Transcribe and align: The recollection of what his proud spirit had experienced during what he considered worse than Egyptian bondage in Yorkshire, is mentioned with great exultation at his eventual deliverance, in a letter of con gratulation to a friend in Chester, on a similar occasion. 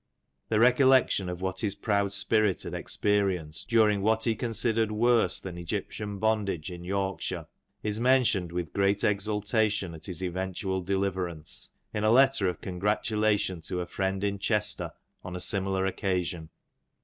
The 0.49 0.59
recollection 0.59 1.29
of 1.29 1.41
what 1.41 1.59
his 1.59 1.75
proud 1.75 2.11
spirit 2.11 2.63
had 2.63 2.73
experienced 2.73 3.69
during 3.69 4.01
what 4.01 4.23
he 4.23 4.33
considered 4.35 4.91
worse 4.91 5.39
than 5.39 5.59
Egyptian 5.59 6.17
bondage 6.17 6.71
in 6.71 6.83
Yorkshire, 6.83 7.45
is 7.83 7.99
mentioned 7.99 8.51
with 8.51 8.73
great 8.73 9.03
exultation 9.03 9.93
at 9.93 10.07
his 10.07 10.23
eventual 10.23 10.81
deliverance, 10.81 11.69
in 11.93 12.03
a 12.03 12.09
letter 12.09 12.47
of 12.49 12.61
con 12.61 12.79
gratulation 12.79 13.61
to 13.61 13.79
a 13.79 13.85
friend 13.85 14.23
in 14.23 14.39
Chester, 14.39 14.91
on 15.23 15.35
a 15.35 15.39
similar 15.39 15.85
occasion. 15.85 16.49